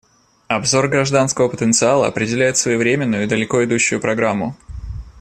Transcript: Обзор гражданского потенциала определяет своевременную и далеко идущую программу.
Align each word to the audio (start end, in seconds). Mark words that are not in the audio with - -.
Обзор 0.47 0.87
гражданского 0.87 1.47
потенциала 1.47 2.07
определяет 2.07 2.57
своевременную 2.57 3.25
и 3.25 3.27
далеко 3.27 3.63
идущую 3.65 4.01
программу. 4.01 4.57